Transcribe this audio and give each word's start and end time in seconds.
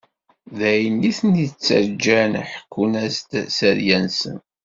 D 0.57 0.59
ayen 0.71 0.97
iten-ittaǧǧan 1.11 2.33
ḥekkun-as-d 2.51 3.31
sseriya-nsen. 3.47 4.37